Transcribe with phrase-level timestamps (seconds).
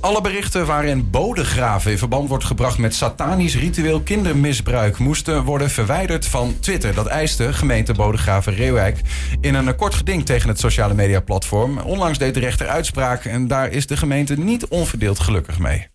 [0.00, 6.26] Alle berichten waarin bodegraven in verband wordt gebracht met satanisch ritueel kindermisbruik moesten worden verwijderd
[6.26, 6.94] van Twitter.
[6.94, 9.00] Dat eiste gemeente Bodegraven Reeuwijk
[9.40, 11.78] in een kort geding tegen het sociale media platform.
[11.78, 15.86] Onlangs deed de rechter uitspraak en daar is de gemeente niet onverdeeld gelukkig mee.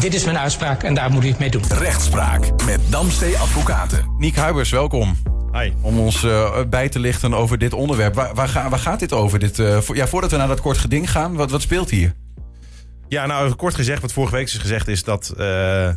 [0.00, 1.62] Dit is mijn uitspraak en daar moet u het mee doen.
[1.68, 4.14] Rechtspraak met Damstee Advocaten.
[4.18, 5.16] Niek Huibers, welkom.
[5.52, 5.72] Hi.
[5.80, 8.14] Om ons uh, bij te lichten over dit onderwerp.
[8.14, 9.38] Waar, waar, ga, waar gaat dit over?
[9.38, 12.14] Dit, uh, voor, ja, voordat we naar dat kort geding gaan, wat, wat speelt hier?
[13.08, 15.90] Ja, nou kort gezegd, wat vorige week is gezegd, is dat uh,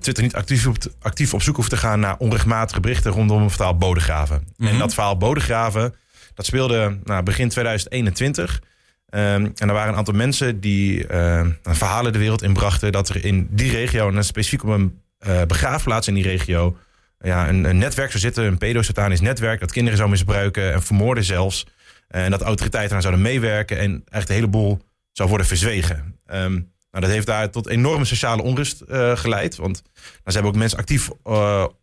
[0.00, 3.52] Twitter niet actief op, actief op zoek hoeft te gaan naar onrechtmatige berichten rondom het
[3.52, 4.36] verhaal Bodegraven.
[4.36, 4.66] Mm -hmm.
[4.66, 5.94] En dat verhaal Bodegraven,
[6.34, 8.62] dat speelde nou, begin 2021.
[9.10, 9.20] Um,
[9.54, 13.48] en er waren een aantal mensen die uh, verhalen de wereld inbrachten dat er in
[13.50, 15.00] die regio, en specifiek op een
[15.46, 16.76] begraafplaats in die regio,
[17.20, 21.24] ja, een, een netwerk zou zitten, een pedosatanisch netwerk, dat kinderen zou misbruiken en vermoorden
[21.24, 21.66] zelfs.
[22.08, 24.80] En dat autoriteiten aan zouden meewerken en echt een heleboel
[25.18, 25.96] zou worden verzwegen.
[26.32, 29.56] Um, nou, dat heeft daar tot enorme sociale onrust uh, geleid.
[29.56, 31.10] Want nou, ze hebben ook mensen actief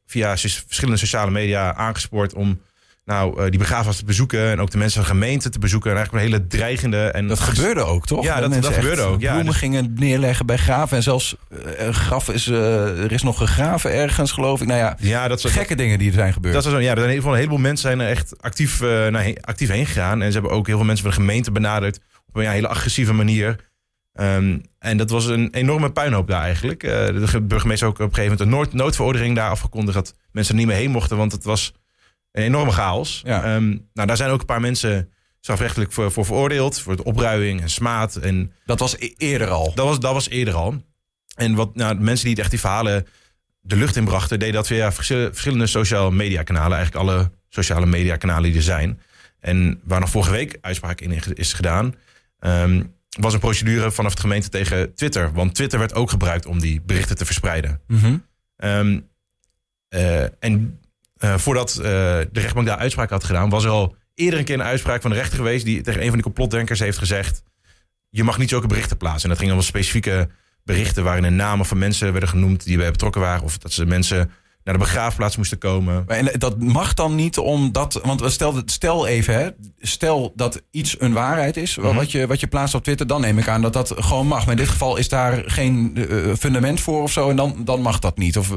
[0.06, 2.62] via verschillende sociale media aangespoord om
[3.06, 4.52] nou, uh, die begraafplaats te bezoeken.
[4.52, 5.92] En ook de mensen van de gemeente te bezoeken.
[5.92, 6.98] En eigenlijk een hele dreigende...
[6.98, 8.24] En dat gebeurde ook, toch?
[8.24, 9.22] Ja, dat, dat, dat gebeurde ook.
[9.22, 10.98] Ja, bloemen gingen neerleggen bij graven.
[10.98, 11.36] En zelfs
[11.80, 14.68] uh, graf is, uh, er is nog gegraven ergens, geloof ik.
[14.68, 16.54] Nou ja, ja dat gekke dat, dingen die er zijn gebeurd.
[16.54, 19.86] Dat zo, ja, er zijn een heleboel mensen zijn er echt actief, nou, actief heen
[19.86, 20.22] gegaan.
[20.22, 22.00] En ze hebben ook heel veel mensen van de gemeente benaderd.
[22.28, 23.56] Op een ja, hele agressieve manier.
[24.20, 26.82] Um, en dat was een enorme puinhoop daar eigenlijk.
[26.82, 29.98] de burgemeester ook op een gegeven moment een nood, noodverordening daar afgekondigd.
[29.98, 31.74] Dat mensen er niet meer heen mochten, want het was
[32.36, 33.22] een enorme chaos.
[33.26, 33.56] Ja.
[33.56, 36.80] Um, nou, daar zijn ook een paar mensen strafrechtelijk voor, voor veroordeeld.
[36.80, 38.16] Voor het opruiing en smaad.
[38.16, 39.72] En dat was e eerder al?
[39.76, 40.84] Dat was, dat was eerder al.
[41.36, 43.08] En wat nou, de mensen die het echt die verhalen
[43.62, 44.40] de lucht inbrachten...
[44.40, 46.78] deden dat via verschillende sociale media kanalen.
[46.78, 49.02] Eigenlijk alle sociale media kanalen die er zijn.
[49.40, 51.96] En waar nog vorige week uitspraak in is gedaan...
[52.40, 55.32] Um, was een procedure vanaf de gemeente tegen Twitter.
[55.34, 57.82] Want Twitter werd ook gebruikt om die berichten te verspreiden.
[57.88, 58.24] Mm -hmm.
[58.58, 59.08] um,
[59.90, 60.80] uh, en
[61.26, 64.56] uh, voordat uh, de rechtbank daar uitspraak had gedaan, was er al eerder een keer
[64.56, 67.44] een uitspraak van de rechter geweest die tegen een van die complotdenkers heeft gezegd:
[68.10, 69.24] je mag niet zulke berichten plaatsen.
[69.24, 70.30] En dat ging om specifieke
[70.64, 73.86] berichten waarin de namen van mensen werden genoemd die bij betrokken waren, of dat ze
[73.86, 74.32] mensen
[74.64, 76.04] naar de begraafplaats moesten komen.
[76.08, 78.00] En dat mag dan niet omdat.
[78.04, 79.50] Want stel, stel even, hè,
[79.80, 81.96] stel dat iets een waarheid is, mm -hmm.
[81.96, 84.42] wat, je, wat je plaatst op Twitter, dan neem ik aan dat dat gewoon mag.
[84.42, 87.82] Maar in dit geval is daar geen uh, fundament voor of zo, en dan, dan
[87.82, 88.38] mag dat niet.
[88.38, 88.52] Of,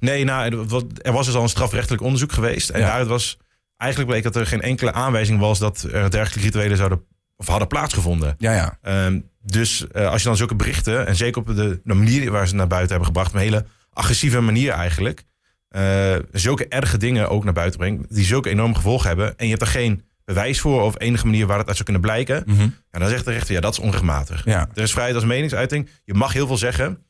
[0.00, 0.66] Nee, nou,
[1.02, 2.70] er was dus al een strafrechtelijk onderzoek geweest.
[2.70, 2.86] En ja.
[2.86, 3.38] daaruit was
[3.76, 7.04] eigenlijk bleek dat er geen enkele aanwijzing was dat er dergelijke rituelen zouden
[7.36, 8.34] of hadden plaatsgevonden.
[8.38, 9.06] Ja, ja.
[9.06, 12.48] Um, dus uh, als je dan zulke berichten, en zeker op de, de manier waar
[12.48, 15.24] ze naar buiten hebben gebracht, een hele agressieve manier eigenlijk,
[15.70, 19.50] uh, zulke erge dingen ook naar buiten brengt, die zulke enorme gevolgen hebben, en je
[19.50, 22.56] hebt er geen bewijs voor of enige manier waar het uit zou kunnen blijken, mm
[22.56, 22.74] -hmm.
[22.90, 24.44] ja, dan zegt de rechter, ja, dat is onrechtmatig.
[24.44, 24.68] Ja.
[24.74, 27.06] Er is vrijheid als meningsuiting, je mag heel veel zeggen,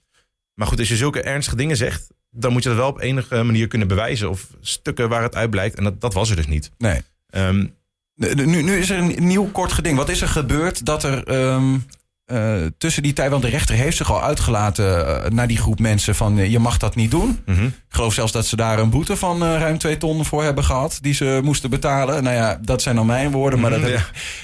[0.54, 3.42] maar goed, als je zulke ernstige dingen zegt, dan moet je dat wel op enige
[3.42, 4.30] manier kunnen bewijzen.
[4.30, 5.76] Of stukken waar het uit blijkt.
[5.76, 6.70] En dat, dat was er dus niet.
[6.78, 7.00] Nee.
[7.30, 7.74] Um,
[8.14, 9.96] nu, nu is er een nieuw kort geding.
[9.96, 11.84] Wat is er gebeurd dat er um,
[12.32, 13.30] uh, tussen die tijd...
[13.30, 16.14] want de rechter heeft zich al uitgelaten uh, naar die groep mensen...
[16.14, 17.40] van uh, je mag dat niet doen.
[17.46, 17.66] Mm -hmm.
[17.66, 20.98] Ik geloof zelfs dat ze daar een boete van ruim twee ton voor hebben gehad...
[21.00, 22.22] die ze moesten betalen.
[22.22, 23.60] Nou ja, dat zijn dan mijn woorden.
[23.60, 24.00] Maar Mhm, dat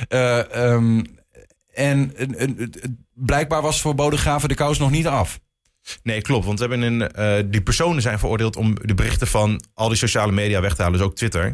[0.09, 0.47] ja.
[0.73, 1.07] um,
[1.75, 2.13] en
[3.15, 5.41] blijkbaar was voor Bodegraven de kous nog niet af.
[6.03, 6.47] Nee, klopt.
[6.47, 9.99] Want we hebben een, uh, die personen zijn veroordeeld om de berichten van al die
[9.99, 10.99] sociale media weg te halen.
[10.99, 11.45] Dus ook Twitter.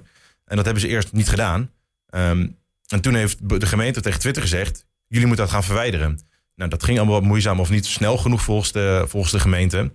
[0.45, 1.71] En dat hebben ze eerst niet gedaan.
[2.15, 6.21] Um, en toen heeft de gemeente tegen Twitter gezegd: jullie moeten dat gaan verwijderen.
[6.55, 9.93] Nou, dat ging allemaal wat moeizaam of niet snel genoeg volgens de, volgens de gemeente.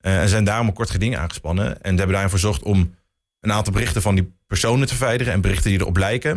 [0.00, 1.82] Uh, en zijn daarom een kort geding aangespannen.
[1.82, 2.94] En hebben daarin verzocht om
[3.40, 5.32] een aantal berichten van die personen te verwijderen.
[5.32, 6.30] En berichten die erop lijken.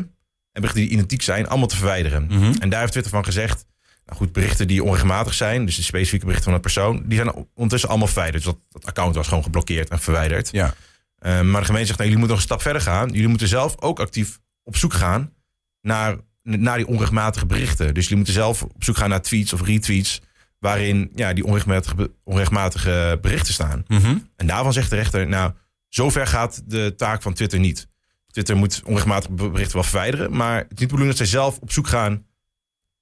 [0.51, 2.23] En berichten die identiek zijn, allemaal te verwijderen.
[2.23, 2.55] Mm -hmm.
[2.59, 3.65] En daar heeft Twitter van gezegd.
[4.07, 7.47] Nou goed, berichten die onregelmatig zijn, dus de specifieke berichten van een persoon, die zijn
[7.53, 8.43] ondertussen allemaal verwijderd.
[8.43, 10.49] Dus dat, dat account was gewoon geblokkeerd en verwijderd.
[10.51, 10.65] Ja.
[10.65, 13.09] Uh, maar de gemeente zegt, nou, jullie moeten nog een stap verder gaan.
[13.09, 15.33] Jullie moeten zelf ook actief op zoek gaan
[15.81, 17.93] naar, naar die onregelmatige berichten.
[17.93, 20.21] Dus jullie moeten zelf op zoek gaan naar tweets of retweets
[20.59, 23.83] waarin ja, die onregelmatige, onregelmatige berichten staan.
[23.87, 24.29] Mm -hmm.
[24.35, 25.51] En daarvan zegt de rechter, nou,
[25.87, 27.87] zover gaat de taak van Twitter niet.
[28.27, 31.57] Twitter moet onregelmatige berichten wel verwijderen, maar het is niet de bedoeling dat zij zelf
[31.57, 32.25] op zoek gaan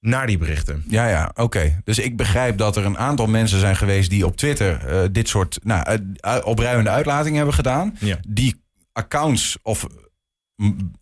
[0.00, 0.84] naar die berichten.
[0.88, 1.42] Ja, ja, oké.
[1.42, 1.80] Okay.
[1.84, 5.28] Dus ik begrijp dat er een aantal mensen zijn geweest die op Twitter uh, dit
[5.28, 7.96] soort nou, uh, opruimende uitlatingen hebben gedaan.
[8.00, 8.18] Ja.
[8.28, 8.62] Die
[8.92, 9.86] accounts of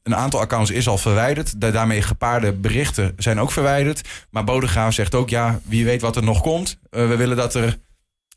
[0.02, 1.60] een aantal accounts is al verwijderd.
[1.60, 4.08] De daarmee gepaarde berichten zijn ook verwijderd.
[4.30, 6.78] Maar Bodegraaf zegt ook, ja, wie weet wat er nog komt.
[6.90, 7.78] Uh, we willen dat er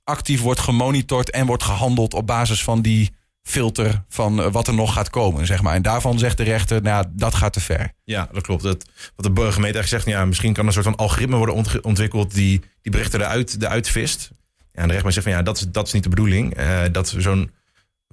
[0.04, 3.12] actief wordt gemonitord en wordt gehandeld op basis van die
[3.47, 5.73] filter van eh, wat er nog gaat komen, zeg maar.
[5.75, 7.91] En daarvan zegt de rechter, nou ja, dat gaat te ver.
[8.03, 8.63] Ja, dat klopt.
[8.63, 8.85] Dat,
[9.15, 12.61] wat de gemeente eigenlijk zegt, ja, misschien kan een soort van algoritme worden ontwikkeld die
[12.81, 14.29] die berichten eruit, eruit vist.
[14.57, 16.53] Ja, en de rechtbank zegt van ja, dat is, dat is niet de bedoeling.
[16.55, 17.51] eh, dat zo'n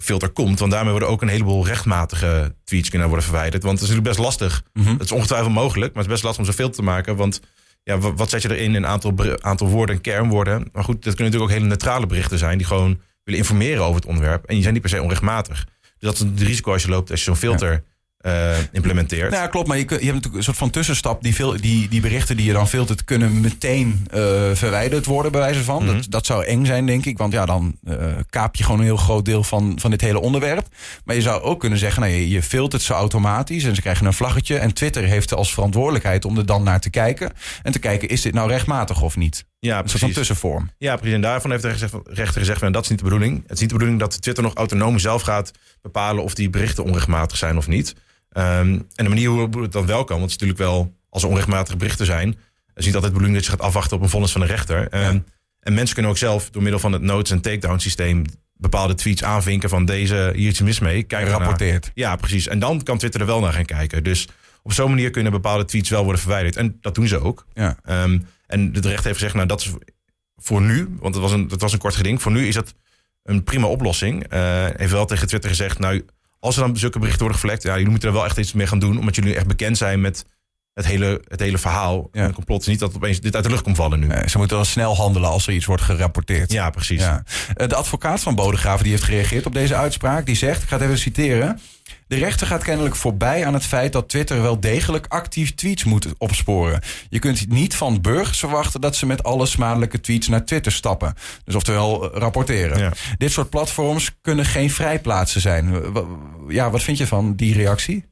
[0.02, 0.58] filter komt.
[0.58, 3.62] Want daarmee worden ook een heleboel rechtmatige tweets kunnen worden verwijderd.
[3.62, 4.62] Want het is natuurlijk best lastig.
[4.84, 7.16] Het is ongetwijfeld mogelijk, maar het is best lastig om zo'n filter te maken.
[7.16, 7.40] Want
[7.82, 8.75] ja, wa- wat zet je erin?
[8.75, 10.69] Een aantal, aantal woorden en kernwoorden.
[10.72, 13.94] Maar goed, dat kunnen natuurlijk ook hele neutrale berichten zijn die gewoon willen informeren over
[13.94, 14.44] het onderwerp.
[14.44, 15.67] En die zijn niet per se onrechtmatig.
[15.81, 17.85] Dus dat is het risico als je loopt als je zo'n filter
[18.25, 19.31] eh, implementeert.
[19.31, 19.69] Nou ja, klopt.
[19.69, 21.23] Maar je, je hebt natuurlijk een soort van tussenstap.
[21.23, 24.21] Die, veel, die, die berichten die je dan filtert, kunnen meteen eh,
[24.53, 25.87] verwijderd worden, bij wijze van.
[25.87, 27.19] dat, dat zou eng zijn, denk ik.
[27.19, 27.97] Want ja, dan eh,
[28.31, 30.67] kaap je gewoon een heel groot deel van, van dit hele onderwerp.
[31.05, 34.06] Maar je zou ook kunnen zeggen, nou, je, je filtert ze automatisch en ze krijgen
[34.06, 34.59] een vlaggetje.
[34.59, 37.32] En Twitter heeft als verantwoordelijkheid om er dan naar te kijken.
[37.62, 39.44] En te kijken, is dit nou rechtmatig of niet?
[39.64, 40.14] Ja, Een soort van precies.
[40.16, 40.70] tussenvorm.
[40.78, 41.14] Ja, precies.
[41.14, 41.69] En daarvan heeft de
[42.05, 43.43] rechter gezegd, van, dat is niet de bedoeling.
[43.43, 45.50] Het is niet de bedoeling dat Twitter nog autonoom zelf gaat
[45.82, 47.94] bepalen of die berichten onrechtmatig zijn of niet.
[48.31, 51.22] Ehm, en de manier hoe het dan wel kan, want het is natuurlijk wel, als
[51.22, 52.28] er onrechtmatige berichten zijn,
[52.75, 54.88] is niet altijd de bedoeling dat je gaat afwachten op een vonnis van de rechter.
[54.88, 55.19] Ehm,
[55.61, 58.25] En mensen kunnen ook zelf door middel van het notes- en takedown systeem
[58.56, 61.02] bepaalde tweets aanvinken van deze, hier iets mis mee.
[61.02, 61.28] Kijk.
[61.28, 61.90] Rapporteert.
[61.94, 62.49] Ja, precies.
[62.49, 64.05] En dan kan Twitter er wel naar gaan kijken.
[64.05, 64.28] Dus
[64.64, 66.56] op zo'n manier kunnen bepaalde tweets wel worden verwijderd.
[66.56, 67.46] En dat doen ze ook.
[67.55, 67.76] Ja.
[67.84, 69.70] Ehm, en de rechter heeft gezegd, nou dat is
[70.37, 72.22] voor nu, want het was een, het was een kort geding.
[72.22, 72.75] Voor nu is dat
[73.22, 74.28] een prima oplossing.
[74.28, 76.05] Eh heeft wel tegen Twitter gezegd, nou
[76.38, 78.66] als er dan zulke berichten worden geflekt, ja, jullie moeten er wel echt iets mee
[78.66, 78.99] gaan doen.
[78.99, 80.25] Omdat jullie echt bekend zijn met
[80.75, 82.08] het hele, het hele verhaal.
[82.12, 82.20] Ja.
[82.20, 84.06] En het complot is niet dat opeens dit uit de lucht komt vallen nu.
[84.06, 86.52] Nee, ze moeten wel snel handelen als er iets wordt gerapporteerd.
[86.52, 87.00] Ja, precies.
[87.00, 87.22] Ja.
[87.55, 90.26] Eh, De advocaat van Bodegraven die heeft gereageerd op deze uitspraak.
[90.26, 91.60] Die zegt, ik ga het even citeren.
[92.06, 96.09] De rechter gaat kennelijk voorbij aan het feit dat Twitter wel degelijk actief tweets moet
[96.19, 96.81] opsporen.
[97.09, 101.15] Je kunt niet van burgers verwachten dat ze met alle smadelijke tweets naar Twitter stappen.
[101.45, 102.79] Dus oftewel eh, rapporteren.
[102.79, 102.93] Ja.
[103.19, 105.83] Dit soort platforms kunnen geen vrijplaatsen zijn.
[106.49, 108.05] Ja, wat vind je van die reactie?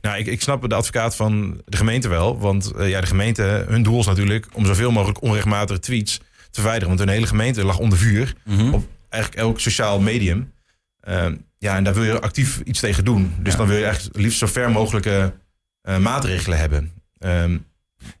[0.00, 2.38] Nou, ik, ik snap de advocaat van de gemeente wel.
[2.38, 6.60] Want eh, ja, de gemeente, hun doel is natuurlijk om zoveel mogelijk onrechtmatige tweets te
[6.60, 6.88] verwijderen.
[6.88, 8.34] Want hun hele gemeente lag onder vuur.
[8.72, 10.52] Op eigenlijk elk sociaal medium.
[11.06, 13.34] Ehm, ja, en daar wil je actief iets tegen doen.
[13.38, 15.32] Dus dan wil je eigenlijk liefst zo ver mogelijke
[15.82, 16.92] eh, maatregelen hebben.
[17.18, 17.56] Ehm,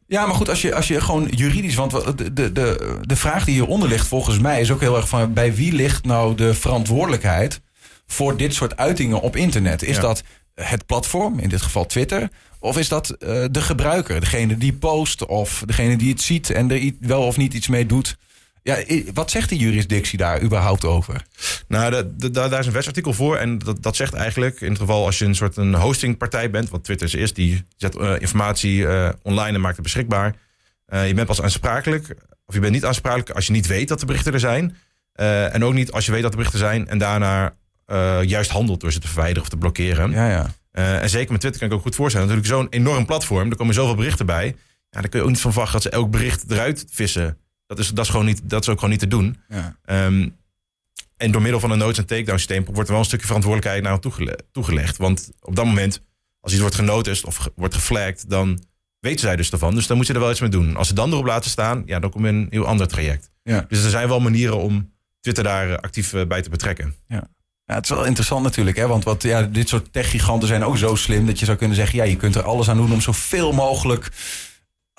[0.06, 1.74] Ja, maar goed, als je, als je gewoon juridisch...
[1.74, 5.08] Want de, de, de, de vraag die hieronder ligt volgens mij is ook heel erg
[5.08, 5.32] van...
[5.32, 7.60] bij wie ligt nou de verantwoordelijkheid
[8.06, 9.82] voor dit soort uitingen op internet?
[9.82, 10.02] Is Ja.
[10.02, 10.22] dat
[10.54, 12.28] het platform, in dit geval Twitter...
[12.58, 15.26] of is dat eh, de gebruiker, degene die post...
[15.26, 18.16] of degene die het ziet en er wel of niet iets mee doet?
[18.66, 18.76] Ja,
[19.14, 21.22] wat zegt die jurisdictie daar überhaupt over?
[21.68, 23.36] Nou, da- da- da- daar is een wetsartikel voor.
[23.36, 26.70] En dat, dat zegt eigenlijk, in het geval als je een soort een hostingpartij bent,
[26.70, 30.34] wat Twitter is die zet eh, informatie eh, online en maakt het beschikbaar.
[30.86, 32.14] Eh, je bent pas aansprakelijk,
[32.46, 34.76] of je bent niet aansprakelijk als je niet weet dat de berichten er zijn.
[35.52, 37.54] En ook niet als je weet dat de berichten zijn en daarna
[38.22, 40.10] juist handelt door ze te verwijderen of te blokkeren.
[40.10, 40.50] Ja, ja.
[41.00, 42.28] En zeker met Twitter kan ik ook goed voorstellen.
[42.28, 44.46] Natuurlijk zo'n enorm platform, er komen zoveel berichten bij.
[44.90, 47.38] Ja, daar kun je ook niet van verwachten dat ze elk bericht eruit vissen.
[47.66, 49.36] Dat is, dat is, gewoon niet, dat is ook gewoon niet te doen.
[49.48, 49.76] ja.
[49.84, 50.28] Ehm,
[51.16, 53.82] en door middel van een notes- en takedown systeem wordt er wel een stukje verantwoordelijkheid
[53.82, 54.96] naar hem toegele- toegelegd.
[54.96, 56.00] Want op dat moment,
[56.40, 58.60] als iets wordt genoticed of ge- wordt geflagged, dan
[59.00, 59.74] weten zij dus ervan.
[59.74, 60.76] Dus dan moet je er wel iets mee doen.
[60.76, 63.30] Als ze dan erop laten staan, ja, dan kom je in een heel ander traject.
[63.42, 63.64] ja.
[63.68, 66.94] Dus er zijn wel manieren om Twitter daar eh, actief eh, bij te betrekken.
[67.08, 68.86] Ja, het is wel interessant natuurlijk, hè?
[68.86, 71.98] want wat, ja, dit soort techgiganten zijn ook zo slim dat je zou kunnen zeggen:
[71.98, 74.10] ja, je kunt er alles aan doen om zoveel mogelijk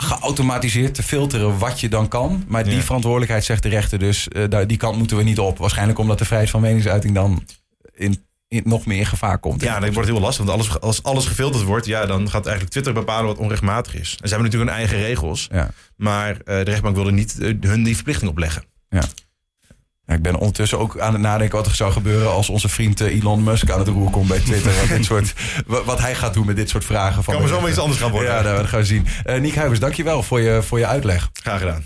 [0.02, 2.44] geautomatiseerd te filteren wat je dan kan.
[2.48, 2.82] Maar die Ja.
[2.82, 5.58] verantwoordelijkheid zegt de rechter dus, eh, die kant moeten we niet op.
[5.58, 7.44] Waarschijnlijk omdat de vrijheid van meningsuiting dan
[7.96, 9.62] in, in nog meer gevaar komt.
[9.62, 10.46] Ja, dat wordt heel lastig.
[10.46, 14.18] Want alles, als alles gefilterd wordt, ja, dan gaat eigenlijk Twitter bepalen wat onrechtmatig is.
[14.22, 15.48] En ze hebben natuurlijk hun eigen regels.
[15.52, 15.70] Ja.
[15.96, 18.64] Maar eh, de rechtbank wilde niet eh, hun die verplichting opleggen.
[18.90, 19.04] Ja,
[20.08, 23.16] ik ben ondertussen ook aan het nadenken wat er zou gebeuren als onze vriend eh,
[23.20, 24.72] Elon Musk aan het roer komt bij Twitter.
[24.80, 25.34] wat, dit soort,
[25.68, 27.24] wa- wat hij gaat doen met dit soort vragen.
[27.24, 28.32] Van Kan maar zomaar iets anders gaan worden.
[28.32, 29.08] Ja, nou, dat gaan we zien.
[29.24, 31.30] Eh Niek Huibers, dankjewel voor je, voor je uitleg.
[31.34, 31.84] Graag gedaan.